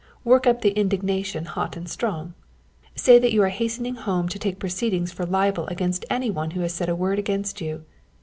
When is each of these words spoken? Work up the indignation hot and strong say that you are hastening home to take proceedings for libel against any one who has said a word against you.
Work 0.23 0.47
up 0.47 0.61
the 0.63 0.71
indignation 0.71 1.45
hot 1.45 1.77
and 1.77 1.87
strong 1.87 2.33
say 2.95 3.19
that 3.19 3.31
you 3.33 3.43
are 3.43 3.49
hastening 3.49 3.93
home 3.97 4.27
to 4.29 4.39
take 4.39 4.57
proceedings 4.57 5.11
for 5.11 5.27
libel 5.27 5.67
against 5.67 6.05
any 6.09 6.31
one 6.31 6.49
who 6.49 6.61
has 6.61 6.73
said 6.73 6.89
a 6.89 6.95
word 6.95 7.19
against 7.19 7.61
you. 7.61 7.85